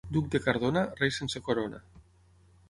[0.15, 1.83] Duc de Cardona, rei sense corona.